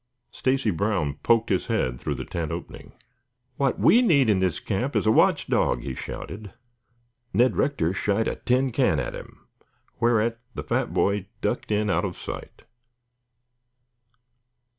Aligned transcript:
Stacy 0.31 0.71
Brown 0.71 1.17
poked 1.21 1.51
his 1.51 1.67
head 1.67 1.99
through 1.99 2.15
the 2.15 2.25
tent 2.25 2.51
opening. 2.51 2.93
"What 3.57 3.77
we 3.77 4.01
need 4.01 4.31
in 4.31 4.39
this 4.39 4.59
camp 4.59 4.95
is 4.95 5.05
a 5.05 5.11
watch 5.11 5.45
dog," 5.45 5.83
he 5.83 5.93
shouted. 5.93 6.55
Ned 7.35 7.55
Rector 7.55 7.93
shied 7.93 8.27
a 8.27 8.37
tin 8.37 8.71
can 8.71 8.99
at 8.99 9.13
him, 9.13 9.45
whereat 9.99 10.39
the 10.55 10.63
fat 10.63 10.91
boy 10.91 11.27
ducked 11.41 11.71
in 11.71 11.91
out 11.91 12.03
of 12.03 12.17
sight. 12.17 12.63